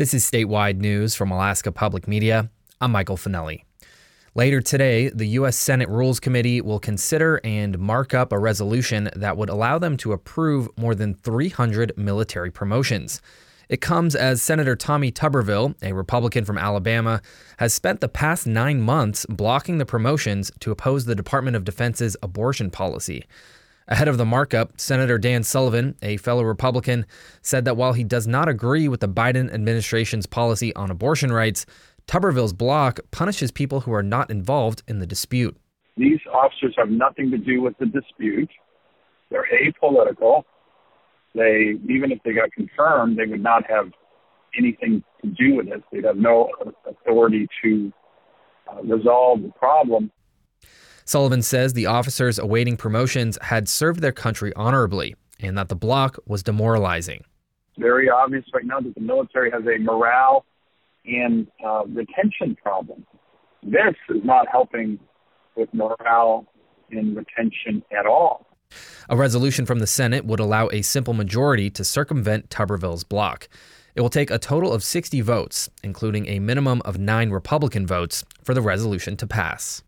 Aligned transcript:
This 0.00 0.14
is 0.14 0.24
statewide 0.24 0.78
news 0.78 1.14
from 1.14 1.30
Alaska 1.30 1.70
Public 1.70 2.08
Media. 2.08 2.48
I'm 2.80 2.90
Michael 2.90 3.18
Finelli. 3.18 3.64
Later 4.34 4.62
today, 4.62 5.10
the 5.10 5.26
U.S. 5.26 5.58
Senate 5.58 5.90
Rules 5.90 6.18
Committee 6.18 6.62
will 6.62 6.78
consider 6.78 7.38
and 7.44 7.78
mark 7.78 8.14
up 8.14 8.32
a 8.32 8.38
resolution 8.38 9.10
that 9.14 9.36
would 9.36 9.50
allow 9.50 9.78
them 9.78 9.98
to 9.98 10.12
approve 10.12 10.70
more 10.78 10.94
than 10.94 11.12
300 11.12 11.98
military 11.98 12.50
promotions. 12.50 13.20
It 13.68 13.82
comes 13.82 14.14
as 14.16 14.42
Senator 14.42 14.74
Tommy 14.74 15.12
Tuberville, 15.12 15.74
a 15.82 15.92
Republican 15.92 16.46
from 16.46 16.56
Alabama, 16.56 17.20
has 17.58 17.74
spent 17.74 18.00
the 18.00 18.08
past 18.08 18.46
nine 18.46 18.80
months 18.80 19.26
blocking 19.28 19.76
the 19.76 19.84
promotions 19.84 20.50
to 20.60 20.70
oppose 20.70 21.04
the 21.04 21.14
Department 21.14 21.56
of 21.56 21.64
Defense's 21.64 22.16
abortion 22.22 22.70
policy. 22.70 23.26
Ahead 23.90 24.06
of 24.06 24.18
the 24.18 24.24
markup, 24.24 24.80
Senator 24.80 25.18
Dan 25.18 25.42
Sullivan, 25.42 25.96
a 26.00 26.16
fellow 26.18 26.44
Republican, 26.44 27.04
said 27.42 27.64
that 27.64 27.76
while 27.76 27.92
he 27.92 28.04
does 28.04 28.28
not 28.28 28.48
agree 28.48 28.86
with 28.86 29.00
the 29.00 29.08
Biden 29.08 29.52
administration's 29.52 30.26
policy 30.26 30.72
on 30.76 30.92
abortion 30.92 31.32
rights, 31.32 31.66
Tuberville's 32.06 32.52
block 32.52 33.00
punishes 33.10 33.50
people 33.50 33.80
who 33.80 33.92
are 33.92 34.02
not 34.02 34.30
involved 34.30 34.84
in 34.86 35.00
the 35.00 35.08
dispute. 35.08 35.56
These 35.96 36.20
officers 36.32 36.72
have 36.78 36.88
nothing 36.88 37.32
to 37.32 37.38
do 37.38 37.62
with 37.62 37.76
the 37.78 37.86
dispute. 37.86 38.50
They're 39.28 39.48
apolitical. 39.52 40.44
They, 41.34 41.74
even 41.92 42.12
if 42.12 42.20
they 42.24 42.32
got 42.32 42.52
confirmed, 42.52 43.18
they 43.18 43.26
would 43.26 43.42
not 43.42 43.68
have 43.68 43.90
anything 44.56 45.02
to 45.22 45.28
do 45.30 45.56
with 45.56 45.66
it. 45.66 45.82
They'd 45.90 46.04
have 46.04 46.16
no 46.16 46.48
authority 46.88 47.48
to 47.64 47.92
uh, 48.70 48.82
resolve 48.82 49.42
the 49.42 49.52
problem. 49.58 50.12
Sullivan 51.10 51.42
says 51.42 51.72
the 51.72 51.86
officers 51.86 52.38
awaiting 52.38 52.76
promotions 52.76 53.36
had 53.42 53.68
served 53.68 54.00
their 54.00 54.12
country 54.12 54.52
honorably 54.54 55.16
and 55.40 55.58
that 55.58 55.68
the 55.68 55.74
block 55.74 56.20
was 56.24 56.44
demoralizing. 56.44 57.24
It's 57.70 57.80
very 57.80 58.08
obvious 58.08 58.44
right 58.54 58.64
now 58.64 58.78
that 58.78 58.94
the 58.94 59.00
military 59.00 59.50
has 59.50 59.62
a 59.66 59.82
morale 59.82 60.44
and 61.04 61.48
uh, 61.66 61.82
retention 61.86 62.56
problem. 62.62 63.04
This 63.60 63.96
is 64.08 64.22
not 64.22 64.46
helping 64.52 65.00
with 65.56 65.68
morale 65.74 66.46
and 66.92 67.16
retention 67.16 67.82
at 67.90 68.06
all. 68.06 68.46
A 69.08 69.16
resolution 69.16 69.66
from 69.66 69.80
the 69.80 69.88
Senate 69.88 70.24
would 70.24 70.38
allow 70.38 70.68
a 70.68 70.80
simple 70.80 71.12
majority 71.12 71.70
to 71.70 71.82
circumvent 71.82 72.50
Tuberville's 72.50 73.02
block. 73.02 73.48
It 73.96 74.00
will 74.00 74.10
take 74.10 74.30
a 74.30 74.38
total 74.38 74.72
of 74.72 74.84
60 74.84 75.22
votes, 75.22 75.70
including 75.82 76.28
a 76.28 76.38
minimum 76.38 76.80
of 76.84 77.00
nine 77.00 77.30
Republican 77.30 77.84
votes, 77.84 78.24
for 78.44 78.54
the 78.54 78.62
resolution 78.62 79.16
to 79.16 79.26
pass. 79.26 79.82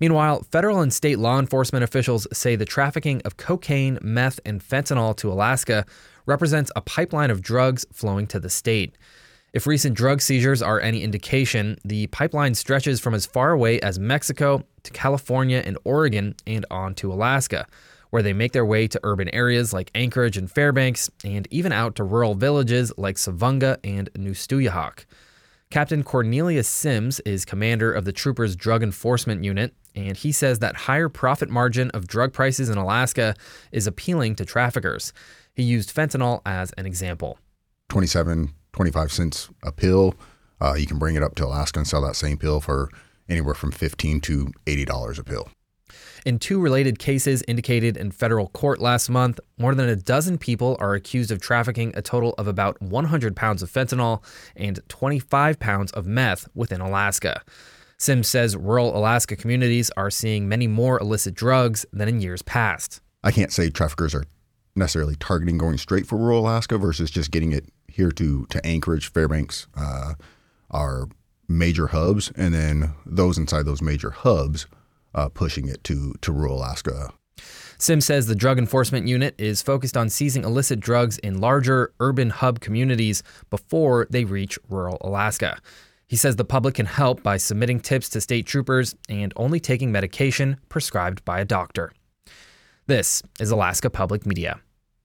Meanwhile, 0.00 0.42
federal 0.50 0.80
and 0.80 0.92
state 0.92 1.18
law 1.18 1.38
enforcement 1.38 1.84
officials 1.84 2.26
say 2.32 2.56
the 2.56 2.64
trafficking 2.64 3.22
of 3.24 3.36
cocaine, 3.36 3.98
meth, 4.02 4.40
and 4.44 4.62
fentanyl 4.62 5.16
to 5.16 5.32
Alaska 5.32 5.86
represents 6.26 6.70
a 6.76 6.80
pipeline 6.80 7.30
of 7.30 7.40
drugs 7.40 7.86
flowing 7.92 8.26
to 8.28 8.40
the 8.40 8.50
state. 8.50 8.96
If 9.52 9.66
recent 9.66 9.96
drug 9.96 10.20
seizures 10.20 10.60
are 10.60 10.80
any 10.80 11.02
indication, 11.02 11.78
the 11.84 12.08
pipeline 12.08 12.54
stretches 12.54 13.00
from 13.00 13.14
as 13.14 13.24
far 13.24 13.52
away 13.52 13.80
as 13.80 13.98
Mexico 13.98 14.62
to 14.82 14.90
California 14.92 15.62
and 15.64 15.78
Oregon 15.84 16.34
and 16.46 16.66
on 16.70 16.94
to 16.96 17.12
Alaska, 17.12 17.66
where 18.10 18.22
they 18.22 18.34
make 18.34 18.52
their 18.52 18.66
way 18.66 18.86
to 18.88 19.00
urban 19.02 19.30
areas 19.30 19.72
like 19.72 19.90
Anchorage 19.94 20.36
and 20.36 20.50
Fairbanks, 20.50 21.10
and 21.24 21.48
even 21.50 21.72
out 21.72 21.96
to 21.96 22.04
rural 22.04 22.34
villages 22.34 22.92
like 22.98 23.16
Savoonga 23.16 23.78
and 23.82 24.12
Nustuyahaque. 24.12 25.06
Captain 25.70 26.04
Cornelius 26.04 26.68
Sims 26.68 27.18
is 27.20 27.44
commander 27.44 27.92
of 27.92 28.04
the 28.04 28.12
Troopers 28.12 28.54
Drug 28.54 28.82
Enforcement 28.82 29.42
Unit, 29.42 29.74
and 29.96 30.16
he 30.16 30.30
says 30.30 30.60
that 30.60 30.76
higher 30.76 31.08
profit 31.08 31.50
margin 31.50 31.90
of 31.90 32.06
drug 32.06 32.32
prices 32.32 32.68
in 32.70 32.78
Alaska 32.78 33.34
is 33.72 33.86
appealing 33.86 34.36
to 34.36 34.44
traffickers. 34.44 35.12
He 35.54 35.64
used 35.64 35.94
fentanyl 35.94 36.40
as 36.46 36.70
an 36.72 36.86
example. 36.86 37.38
27, 37.88 38.52
25 38.72 39.12
cents 39.12 39.50
a 39.64 39.72
pill. 39.72 40.14
Uh, 40.60 40.74
you 40.74 40.86
can 40.86 40.98
bring 40.98 41.16
it 41.16 41.22
up 41.22 41.34
to 41.34 41.44
Alaska 41.44 41.80
and 41.80 41.86
sell 41.86 42.02
that 42.02 42.14
same 42.14 42.38
pill 42.38 42.60
for 42.60 42.88
anywhere 43.28 43.54
from 43.54 43.72
15 43.72 44.20
to 44.20 44.52
$80 44.66 45.18
a 45.18 45.24
pill. 45.24 45.48
In 46.24 46.38
two 46.38 46.60
related 46.60 46.98
cases 46.98 47.42
indicated 47.46 47.96
in 47.96 48.10
federal 48.10 48.48
court 48.48 48.80
last 48.80 49.08
month, 49.08 49.38
more 49.58 49.74
than 49.74 49.88
a 49.88 49.96
dozen 49.96 50.38
people 50.38 50.76
are 50.80 50.94
accused 50.94 51.30
of 51.30 51.40
trafficking 51.40 51.92
a 51.94 52.02
total 52.02 52.34
of 52.38 52.48
about 52.48 52.80
100 52.82 53.36
pounds 53.36 53.62
of 53.62 53.70
fentanyl 53.70 54.22
and 54.56 54.80
25 54.88 55.58
pounds 55.58 55.92
of 55.92 56.06
meth 56.06 56.48
within 56.54 56.80
Alaska. 56.80 57.42
Sims 57.98 58.28
says 58.28 58.56
rural 58.56 58.96
Alaska 58.96 59.36
communities 59.36 59.90
are 59.96 60.10
seeing 60.10 60.48
many 60.48 60.66
more 60.66 60.98
illicit 61.00 61.34
drugs 61.34 61.86
than 61.92 62.08
in 62.08 62.20
years 62.20 62.42
past. 62.42 63.00
I 63.24 63.30
can't 63.30 63.52
say 63.52 63.70
traffickers 63.70 64.14
are 64.14 64.24
necessarily 64.74 65.16
targeting 65.16 65.56
going 65.56 65.78
straight 65.78 66.06
for 66.06 66.16
rural 66.16 66.40
Alaska 66.40 66.76
versus 66.76 67.10
just 67.10 67.30
getting 67.30 67.52
it 67.52 67.72
here 67.88 68.10
to, 68.12 68.44
to 68.46 68.64
Anchorage, 68.66 69.10
Fairbanks, 69.10 69.66
uh, 69.74 70.14
are 70.70 71.08
major 71.48 71.86
hubs, 71.86 72.30
and 72.36 72.52
then 72.52 72.92
those 73.06 73.38
inside 73.38 73.64
those 73.64 73.80
major 73.80 74.10
hubs 74.10 74.66
uh, 75.16 75.28
pushing 75.28 75.68
it 75.68 75.82
to, 75.84 76.14
to 76.20 76.30
rural 76.30 76.58
Alaska. 76.58 77.12
Sim 77.78 78.00
says 78.00 78.26
the 78.26 78.34
Drug 78.34 78.58
Enforcement 78.58 79.06
Unit 79.06 79.34
is 79.38 79.60
focused 79.60 79.96
on 79.96 80.08
seizing 80.08 80.44
illicit 80.44 80.80
drugs 80.80 81.18
in 81.18 81.40
larger 81.40 81.92
urban 82.00 82.30
hub 82.30 82.60
communities 82.60 83.22
before 83.50 84.06
they 84.08 84.24
reach 84.24 84.58
rural 84.68 84.98
Alaska. 85.00 85.58
He 86.06 86.16
says 86.16 86.36
the 86.36 86.44
public 86.44 86.76
can 86.76 86.86
help 86.86 87.22
by 87.22 87.36
submitting 87.36 87.80
tips 87.80 88.08
to 88.10 88.20
state 88.20 88.46
troopers 88.46 88.94
and 89.08 89.32
only 89.36 89.58
taking 89.58 89.90
medication 89.90 90.56
prescribed 90.68 91.24
by 91.24 91.40
a 91.40 91.44
doctor. 91.44 91.92
This 92.86 93.22
is 93.40 93.50
Alaska 93.50 93.90
Public 93.90 94.24
Media. 94.24 94.60